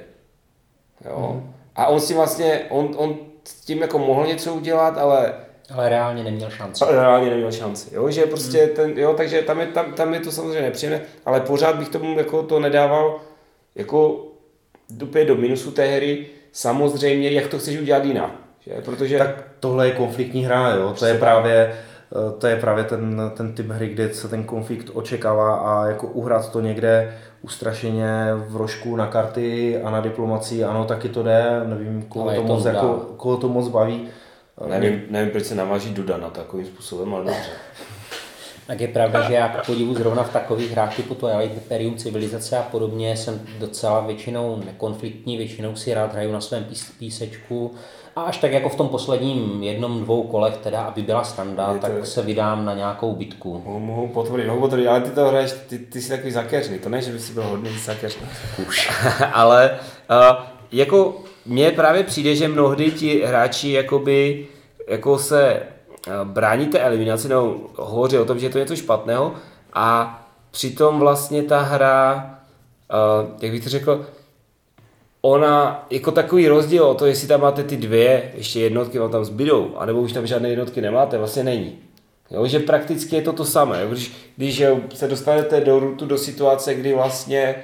[1.05, 1.29] Jo?
[1.33, 1.55] Hmm.
[1.77, 5.35] A on si vlastně, on, on s tím jako mohl něco udělat, ale
[5.75, 6.85] ale reálně neměl šanci.
[6.85, 8.75] Ale reálně neměl šanci, jo, že prostě hmm.
[8.75, 12.19] ten, jo, takže tam je, tam, tam je to samozřejmě nepříjemné, ale pořád bych tomu
[12.19, 13.21] jako to nedával
[13.75, 14.27] jako
[15.03, 18.31] úplně do minusu té hry, samozřejmě, jak to chceš udělat jinak,
[18.61, 18.73] že?
[18.85, 19.19] protože...
[19.19, 21.75] Tak tohle je konfliktní hra, jo, to je právě,
[22.13, 26.07] eh, to je právě ten, ten typ hry, kde se ten konflikt očekává a jako
[26.07, 31.61] uhrát to někde ustrašeně v rožku na karty a na diplomaci, ano, taky to jde,
[31.65, 34.09] nevím, koho, to, to, moc, jako, koho to moc baví,
[34.69, 37.41] Nevím, nevím, proč se naváží Duda na takovým způsobem, ale dobře.
[38.71, 42.59] Tak je pravda, že já k podivu zrovna v takových hrách typu Twilight Imperium, civilizace
[42.59, 47.75] a podobně jsem docela většinou nekonfliktní, většinou si rád hraju na svém pís, písečku
[48.17, 51.79] a až tak jako v tom posledním jednom, dvou kolech, teda, aby byla standa, to...
[51.79, 53.63] tak se vydám na nějakou bitku.
[53.65, 56.89] Mohu, mohu potvrdit, mohu potvrdit, ale ty to hraješ, ty, ty jsi takový zakeřný, to
[56.89, 58.27] ne, že bys byl hodný zakeřný.
[58.69, 58.91] Už.
[59.33, 59.79] ale
[60.11, 64.47] uh, jako mně právě přijde, že mnohdy ti hráči jakoby
[64.89, 69.35] jako se eh, brání té eliminaci, nebo hovoří o tom, že je to něco špatného
[69.73, 70.17] a
[70.51, 72.31] přitom vlastně ta hra,
[73.23, 74.07] uh, jak bych to řekl,
[75.23, 79.25] ona jako takový rozdíl o to, jestli tam máte ty dvě ještě jednotky, vám tam
[79.25, 81.79] zbydou, anebo už tam žádné jednotky nemáte, vlastně není.
[82.31, 83.87] Jo, že prakticky je to to samé.
[83.89, 84.63] Když, když
[84.95, 87.55] se dostanete do rutu do situace, kdy vlastně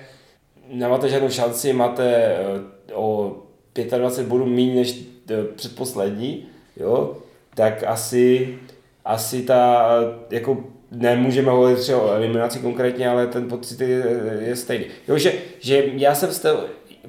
[0.68, 3.36] nemáte žádnou šanci, máte eh, o
[3.84, 7.16] 25 bodů méně než eh, předposlední, jo,
[7.54, 8.58] tak asi,
[9.04, 9.88] asi ta,
[10.30, 14.04] jako nemůžeme hovořit třeba o eliminaci konkrétně, ale ten pocit je,
[14.40, 14.86] je stejný.
[15.08, 16.56] Jo, že, že já jsem stav,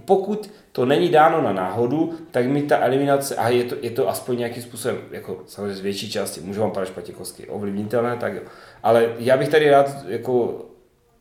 [0.06, 4.10] pokud to není dáno na náhodu, tak mi ta eliminace, a je to, je to
[4.10, 8.34] aspoň nějakým způsobem, jako samozřejmě z větší části, můžu vám padat špatně kostky, ovlivnitelné, tak
[8.34, 8.42] jo.
[8.84, 10.66] Ale já bych tady rád jako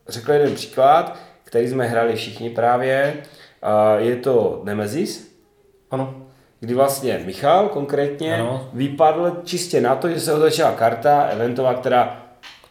[0.09, 3.17] řekl jeden příklad, který jsme hráli všichni právě,
[3.99, 5.36] je to Nemesis,
[5.90, 6.14] ano.
[6.61, 8.68] Kdy vlastně Michal konkrétně ano.
[8.72, 12.27] vypadl čistě na to, že se otočila karta eventová, která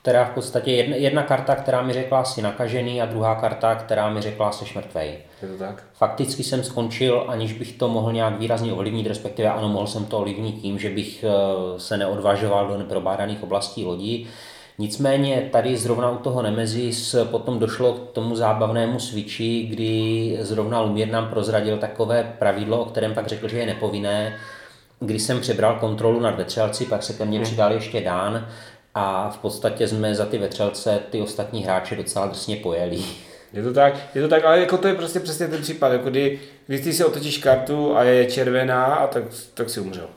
[0.05, 4.09] která v podstatě jedna, jedna karta, která mi řekla si nakažený a druhá karta, která
[4.09, 5.17] mi řekla se mrtvej.
[5.41, 5.83] Je to tak?
[5.93, 10.17] Fakticky jsem skončil, aniž bych to mohl nějak výrazně ovlivnit, respektive ano, mohl jsem to
[10.17, 14.27] ovlivnit tím, že bych eh, se neodvažoval do neprobádaných oblastí lodí.
[14.77, 21.09] Nicméně tady zrovna u toho Nemesis potom došlo k tomu zábavnému switchi, kdy zrovna Lumier
[21.09, 24.37] nám prozradil takové pravidlo, o kterém pak řekl, že je nepovinné.
[24.99, 27.45] Když jsem přebral kontrolu nad vetřelci, pak se ke mně hmm.
[27.45, 28.47] přidal ještě Dán
[28.95, 32.99] a v podstatě jsme za ty vetřelce ty ostatní hráče docela drsně pojeli.
[33.53, 36.09] Je to tak, je to tak, ale jako to je prostě přesně ten případ, jako
[36.09, 40.07] kdy, když ty si otočíš kartu a je červená, a tak, tak si umřel.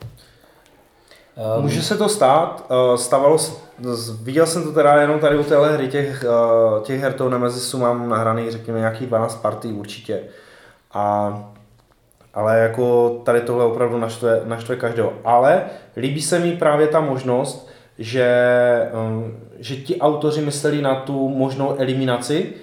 [1.57, 3.51] Um, Může se to stát, uh, stávalo se,
[4.21, 7.77] viděl jsem to teda jenom tady u téhle hry, těch, uh, těch her toho Nemesisu
[7.77, 10.19] mám nahraný, řekněme, nějakých 12 partí určitě.
[10.93, 11.33] A,
[12.33, 15.13] ale jako tady tohle opravdu naštve, naštve každého.
[15.23, 15.63] Ale
[15.97, 18.31] líbí se mi právě ta možnost, že,
[18.93, 22.53] um, že ti autoři mysleli na tu možnou eliminaci,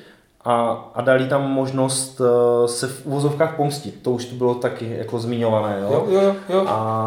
[0.48, 4.02] a, a dali tam možnost uh, se v uvozovkách pomstit.
[4.02, 5.78] To už to bylo taky jako zmiňované.
[5.82, 6.06] Jo?
[6.08, 6.64] Jo, jo, jo.
[6.66, 7.06] A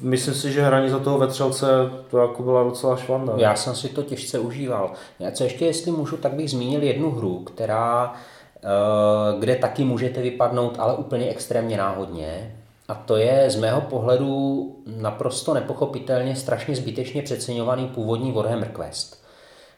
[0.00, 1.66] myslím si, že hraní za toho vetřelce
[2.10, 3.32] to jako byla docela švanda.
[3.36, 4.90] Já jsem si to těžce užíval.
[5.18, 10.22] Já co ještě, jestli můžu, tak bych zmínil jednu hru, která, uh, kde taky můžete
[10.22, 12.56] vypadnout, ale úplně extrémně náhodně.
[12.88, 19.24] A to je z mého pohledu naprosto nepochopitelně strašně zbytečně přeceňovaný původní Warhammer Quest,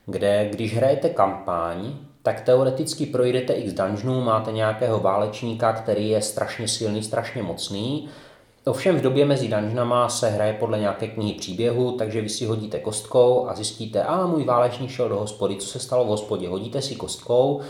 [0.07, 1.93] kde když hrajete kampaň,
[2.29, 8.09] tak teoreticky projdete x dungeonů, máte nějakého válečníka, který je strašně silný, strašně mocný.
[8.65, 12.79] Ovšem v době mezi dungeonama se hraje podle nějaké knihy příběhu, takže vy si hodíte
[12.79, 16.83] kostkou a zjistíte, a můj válečník šel do hospody, co se stalo v hospodě, hodíte
[16.83, 17.61] si kostkou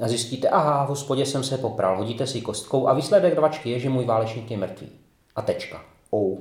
[0.00, 3.78] a zjistíte, aha, v hospodě jsem se popral, hodíte si kostkou a výsledek dvačky je,
[3.78, 4.88] že můj válečník je mrtvý.
[5.36, 5.80] A tečka.
[6.10, 6.38] Oh.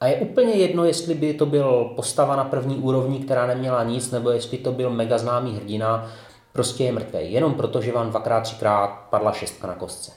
[0.00, 4.10] A je úplně jedno, jestli by to byl postava na první úrovni, která neměla nic,
[4.10, 6.10] nebo jestli to byl mega známý hrdina,
[6.52, 7.32] prostě je mrtvý.
[7.32, 10.12] Jenom proto, že vám dvakrát, třikrát padla šestka na kostce.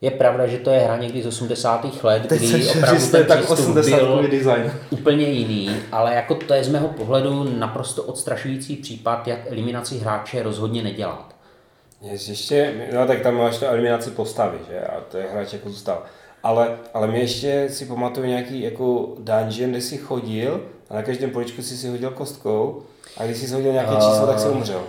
[0.00, 2.02] Je pravda, že to je hra někdy z 80.
[2.04, 4.72] let, Teď kdy jsem opravdu ten tak přístup 80 byl design.
[4.90, 10.42] úplně jiný, ale jako to je z mého pohledu naprosto odstrašující případ, jak eliminaci hráče
[10.42, 11.34] rozhodně nedělat.
[12.02, 14.80] Je ještě, no tak tam máš to eliminaci postavy, že?
[14.80, 16.02] A to je hráč jako zůstal.
[16.42, 21.30] Ale, ale my ještě si pamatuju nějaký jako dungeon, kde jsi chodil a na každém
[21.30, 22.82] poličku si si hodil kostkou
[23.16, 24.80] a když jsi hodil nějaké číslo, tak si umřel.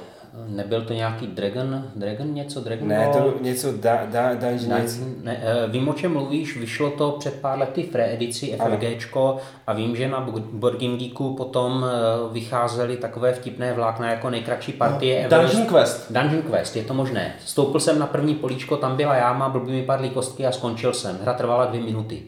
[0.48, 3.14] Nebyl to nějaký Dragon, Dragon něco, Dragon Ne, Ball?
[3.14, 5.02] to bylo něco da, da, Ne, něco.
[5.24, 9.38] ne, eh, vím, o čem mluvíš, vyšlo to před pár lety v reedici FFGčko
[9.68, 10.20] a vím, že na
[10.52, 16.12] Board Game Geeku potom eh, vycházely takové vtipné vlákna jako nejkratší partie No, Dungeon Quest.
[16.12, 17.34] Dungeon Quest, je to možné.
[17.46, 21.18] Stoupil jsem na první políčko, tam byla jáma, blbý mi padly kostky a skončil jsem.
[21.22, 22.22] Hra trvala dvě minuty.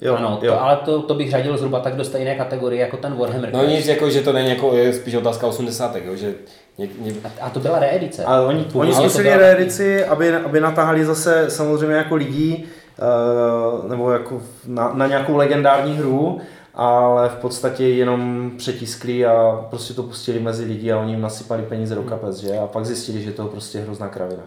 [0.00, 0.52] Jo, ano, jo.
[0.52, 3.64] To, ale to, to bych řadil zhruba tak do stejné kategorie jako ten Warhammer No
[3.64, 5.96] nic, jako, že to není jako, je spíš otázka 80.
[5.96, 6.34] Jo, že
[6.78, 8.24] ně, ně, A to byla reedice.
[8.24, 12.64] Ale oni, oni to zkusili byla- reedici, aby, aby natahali zase samozřejmě jako lidí,
[12.98, 16.40] eh, nebo jako na, na nějakou legendární hru,
[16.74, 21.62] ale v podstatě jenom přetiskli a prostě to pustili mezi lidi a oni jim nasypali
[21.62, 22.58] peníze do kapes, že?
[22.58, 24.42] A pak zjistili, že to je prostě hrozná kravina.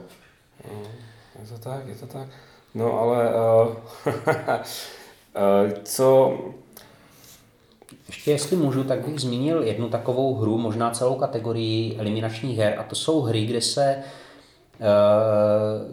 [1.41, 2.27] je to tak, je to tak.
[2.75, 3.67] No ale uh,
[4.07, 4.13] uh,
[5.83, 6.37] co,
[8.07, 12.83] Ještě jestli můžu, tak bych zmínil jednu takovou hru, možná celou kategorii eliminačních her, a
[12.83, 14.03] to jsou hry, kde se eh,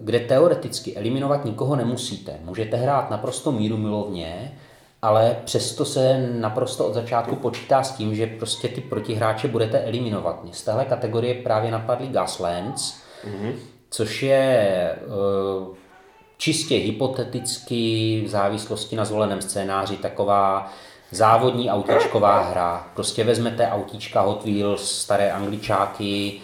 [0.00, 2.36] kde teoreticky eliminovat nikoho nemusíte.
[2.44, 4.52] Můžete hrát naprosto míru milovně,
[5.02, 10.44] ale přesto se naprosto od začátku počítá s tím, že prostě ty protihráče budete eliminovat.
[10.44, 13.52] Mě z téhle kategorie právě napadly Gaslands, mm-hmm.
[13.90, 14.38] což je
[14.94, 15.79] eh,
[16.40, 20.72] čistě hypoteticky v závislosti na zvoleném scénáři taková
[21.10, 22.86] závodní autíčková hra.
[22.94, 26.40] Prostě vezmete autíčka Hot Wheels, staré angličáky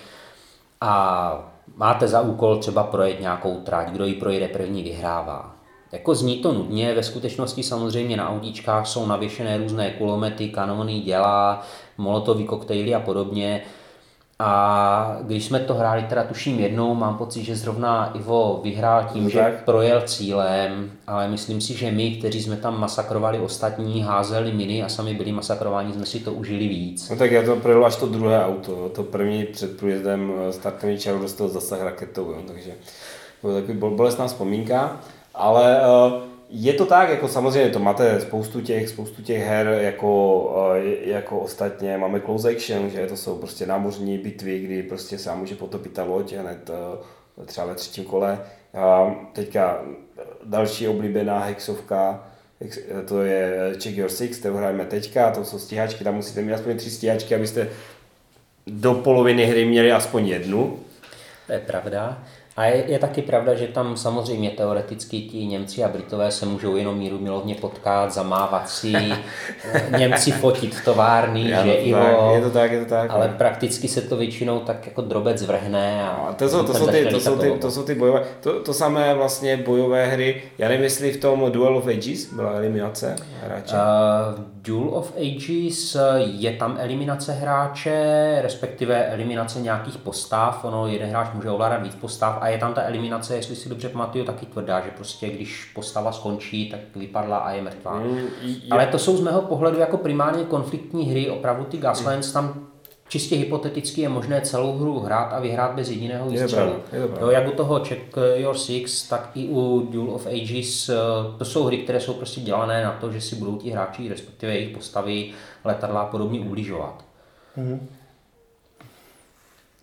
[0.81, 5.55] a máte za úkol třeba projet nějakou trať, kdo ji projede první vyhrává.
[5.93, 11.63] Jako zní to nudně, ve skutečnosti samozřejmě na autíčkách jsou navěšené různé kulomety, kanony, děla,
[11.99, 13.63] molotový koktejly a podobně.
[14.39, 19.25] A když jsme to hráli teda tuším jednou, mám pocit, že zrovna Ivo vyhrál tím,
[19.25, 24.53] No že projel cílem, ale myslím si, že my, kteří jsme tam masakrovali ostatní, házeli
[24.53, 27.11] miny a sami byli masakrováni, jsme si to užili víc.
[27.11, 30.99] no tak já to projel až to druhé auto, to první před průjezdem eh, startovní
[30.99, 32.39] čaru dostal zasah raketou, jo.
[32.47, 32.71] takže
[33.41, 34.97] to byla takový bol- bolestná vzpomínka,
[35.35, 36.13] ale uh,
[36.51, 40.53] je to tak, jako samozřejmě to máte spoustu těch, spoustu těch her jako,
[41.05, 45.55] jako ostatně, máme close action, že to jsou prostě námořní bitvy, kdy prostě se může
[45.55, 46.71] potopit ta loď hned
[47.47, 48.39] třeba ve třetím kole.
[48.75, 49.83] A teďka
[50.45, 52.25] další oblíbená hexovka,
[52.63, 56.53] Hex- to je Check Your Six, kterou hrajeme teďka, to jsou stíhačky, tam musíte mít
[56.53, 57.69] aspoň tři stíhačky, abyste
[58.67, 60.79] do poloviny hry měli aspoň jednu.
[61.47, 62.23] To je pravda.
[62.57, 66.77] A je, je taky pravda, že tam samozřejmě teoreticky ti Němci a Britové se můžou
[66.77, 68.93] jenom míru milovně potkat, zamávat si,
[69.99, 73.11] Němci fotit v továrny, Ano, že to Ivo, tak, je to tak, je to tak.
[73.11, 76.87] ale prakticky se to většinou tak jako drobec vrhne a, A to jsou, to, jsou
[76.87, 80.69] ty, to, jsou ty, to jsou ty bojové, to, to samé vlastně bojové hry, já
[80.69, 83.75] nevím, jestli v tom Duel of Ages byla eliminace hráče.
[83.75, 90.65] Uh, Duel of Ages uh, je tam eliminace hráče, respektive eliminace nějakých postav.
[90.65, 93.89] Ono, jeden hráč může ovládat víc postav a je tam ta eliminace, jestli si dobře
[93.89, 97.99] pamatuju, taky tvrdá, že prostě když postava skončí, tak vypadla a je mrtvá.
[98.01, 102.33] Mm, je- Ale to jsou z mého pohledu jako primárně konfliktní hry, opravdu ty Gaslands
[102.33, 102.67] tam
[103.09, 106.73] čistě hypoteticky je možné celou hru hrát a vyhrát bez jediného Je to výstřelu.
[106.93, 107.27] je to pravda.
[107.27, 110.95] Jo, jak u toho Check Your Six, tak i u Duel of Ages, eh,
[111.39, 114.55] to jsou hry, které jsou prostě dělané na to, že si budou ti hráči, respektive
[114.55, 115.31] jejich postavy,
[115.65, 117.05] letadla a podobně ubližovat.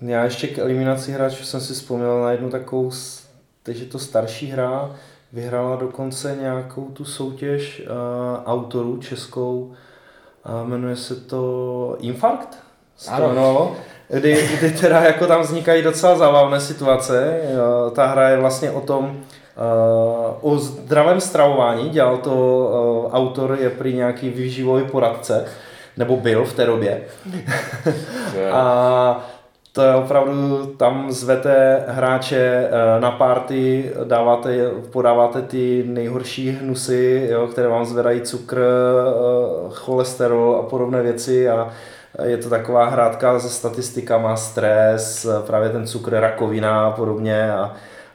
[0.06, 2.92] Já ještě k eliminaci hráčů jsem si vzpomněl na jednu takovou,
[3.63, 4.96] teď je to starší hra,
[5.34, 9.74] vyhrála dokonce nějakou tu soutěž uh, autorů českou,
[10.46, 12.58] uh, jmenuje se to Infarkt?
[13.08, 13.34] Ano.
[13.34, 13.76] No,
[14.10, 17.39] kdy, kdy teda jako tam vznikají docela zábavné situace.
[17.42, 23.58] Uh, ta hra je vlastně o tom, uh, o zdravém stravování, dělal to uh, autor,
[23.62, 25.46] je prý nějaký výživový poradce,
[25.98, 27.02] nebo byl v té době.
[28.52, 29.33] A
[29.76, 37.47] to je opravdu, tam zvete hráče eh, na party, dáváte, podáváte ty nejhorší hnusy, jo,
[37.47, 41.70] které vám zvedají cukr, eh, cholesterol a podobné věci a
[42.24, 47.74] je to taková hrádka se statistikama, stres, eh, právě ten cukr, rakovina a podobně a,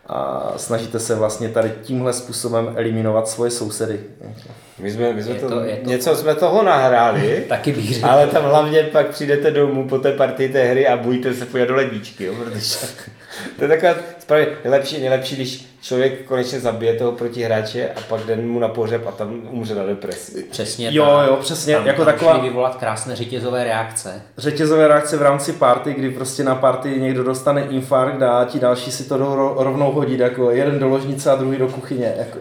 [0.09, 4.01] a snažíte se vlastně tady tímhle způsobem eliminovat svoje sousedy.
[4.79, 8.07] My jsme, my jsme to, to, je to, něco jsme toho nahráli, Taky bych řekl.
[8.07, 11.69] ale tam hlavně pak přijdete domů po té partii té hry a bojíte se pojít
[11.69, 12.61] do ledničky, jo, protože
[13.57, 18.49] to je taková správně nejlepší, nejlepší, když člověk konečně zabije toho protihráče a pak den
[18.49, 20.45] mu na pohřeb a tam umře na depresi.
[20.51, 21.29] Přesně Jo, tak.
[21.29, 24.23] jo, přesně, Tam, jako tam taková- vyvolat krásné řetězové reakce.
[24.39, 28.93] řetězové reakce v rámci party, kdy prostě na party někdo dostane infarkt a ti další
[28.93, 32.15] si to ro- rovnou hodit, jako jeden do ložnice a druhý do kuchyně.
[32.19, 32.39] Jako.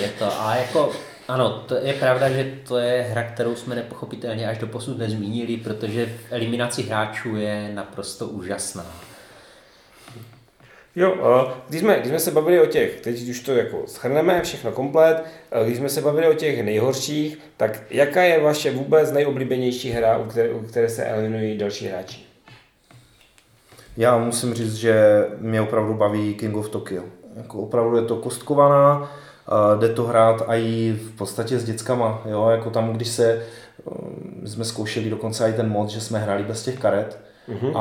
[0.00, 0.90] Je to, a jako,
[1.28, 5.56] ano, to je pravda, že to je hra, kterou jsme nepochopitelně až do posud nezmínili,
[5.56, 8.86] protože v eliminaci hráčů je naprosto úžasná.
[10.96, 14.72] Jo, když jsme, když jsme se bavili o těch, teď už to jako schrneme, všechno
[14.72, 15.24] komplet,
[15.64, 20.24] když jsme se bavili o těch nejhorších, tak jaká je vaše vůbec nejoblíbenější hra, u
[20.24, 22.20] které, u které se eliminují další hráči?
[23.96, 27.02] Já musím říct, že mě opravdu baví King of Tokyo.
[27.36, 29.12] Jako opravdu je to kostkovaná,
[29.78, 32.22] jde to hrát i v podstatě s dětskama.
[32.30, 32.48] Jo?
[32.48, 33.46] Jako tam, když se,
[33.84, 37.18] um, jsme zkoušeli dokonce i ten mod, že jsme hráli bez těch karet,
[37.48, 37.76] Mhm.
[37.76, 37.80] a,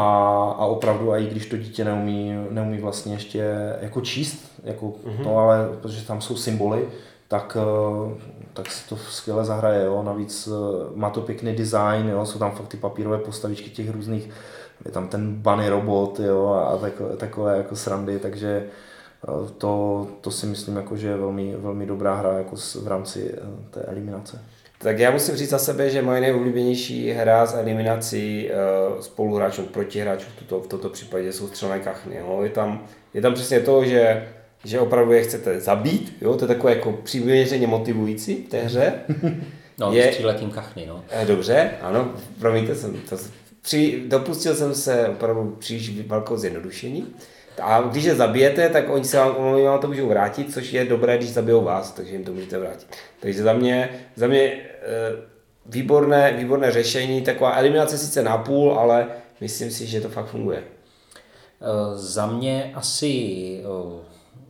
[0.59, 3.51] a opravdu, i když to dítě neumí, neumí vlastně ještě
[3.81, 5.23] jako číst, jako Mhm.
[5.23, 6.87] to, ale protože tam jsou symboly,
[7.27, 8.15] tak, eh,
[8.53, 9.85] tak se to skvěle zahraje.
[9.85, 10.03] Jo?
[10.03, 10.51] Navíc eh,
[10.95, 12.25] má to pěkný design, jo?
[12.25, 14.29] jsou tam fakt ty papírové postavičky těch různých,
[14.85, 16.47] je tam ten bunny robot jo?
[16.47, 18.65] a takové, takové jako srandy, takže
[19.23, 23.35] eh, to, to si myslím, jako, že je velmi, velmi dobrá hra jako v rámci
[23.71, 24.41] té eliminace.
[24.79, 30.25] Tak já musím říct za sebe, že moje nejoblíbenější hra z eliminací uh, spoluhráčů, protihráčů
[30.35, 32.15] v, tuto, v tomto případě jsou střelné kachny.
[32.17, 32.39] Jo.
[32.43, 34.27] Je, tam, je tam přesně to, že,
[34.65, 36.35] že opravdu je chcete zabít, jo.
[36.35, 38.93] to je takové jako přiměřeně motivující v té hře.
[39.79, 41.03] No, Je- stříletím kachny, no.
[41.09, 43.17] Eh, Dobře, ano, promiňte, jsem to,
[43.61, 47.15] při, dopustil jsem se opravdu příliš velkou zjednodušení.
[47.61, 50.85] A když je zabijete, tak oni se vám, oni vám to můžou vrátit, což je
[50.85, 52.87] dobré, když zabijou vás, takže jim to můžete vrátit.
[53.19, 54.57] Takže za mě, za mě e,
[55.65, 59.07] výborné, výborné řešení, taková eliminace sice na půl, ale
[59.41, 60.63] myslím si, že to fakt funguje.
[61.61, 63.07] Eh, Za mě asi
[63.63, 64.03] eh,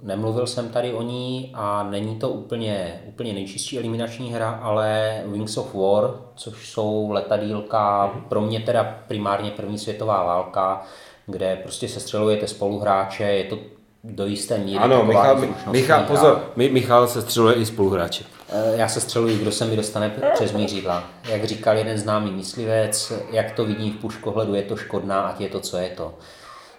[0.03, 5.57] nemluvil jsem tady o ní a není to úplně, úplně nejčistší eliminační hra, ale Wings
[5.57, 10.85] of War, což jsou letadílka, pro mě teda primárně první světová válka,
[11.27, 13.59] kde prostě sestřelujete spoluhráče, je to
[14.03, 18.25] do jisté míry Ano, Michal, Michal, pozor, Mi- Michal se střeluje i spoluhráče.
[18.49, 21.03] Eh, Já se střeluji, kdo se mi dostane přes mířidla.
[21.29, 25.49] Jak říkal jeden známý myslivec, jak to vidím v puškohledu, je to škodná, ať je
[25.49, 26.13] to, co je to.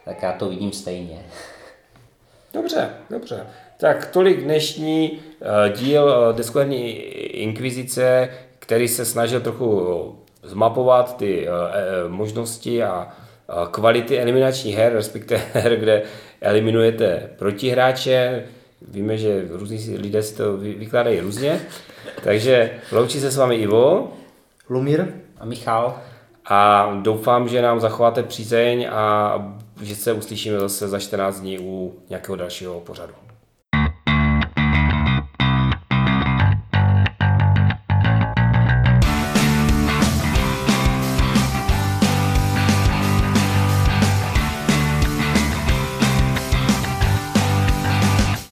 [0.04, 1.26] Tak já to vidím stejně.
[2.54, 3.46] Dobře, dobře.
[3.80, 6.90] Tak tolik dnešní uh, díl uh, Deskuherní
[7.42, 8.28] inkvizice,
[8.58, 9.88] který se snažil trochu
[10.44, 11.48] eh, zmapovat ty
[12.08, 13.08] možnosti a
[13.70, 16.02] kvality eliminačních her, respektive her, kde
[16.40, 18.44] eliminujete protihráče.
[18.88, 21.60] Víme, že různí lidé si to vy- vykládají různě.
[22.24, 24.12] Takže loučí se s vámi Ivo
[24.68, 25.06] Lumír?
[25.40, 25.98] A Michal?
[26.50, 29.34] a doufám, že nám zachováte přízeň a
[29.82, 33.12] že se uslyšíme zase za 14 dní u nějakého dalšího pořadu.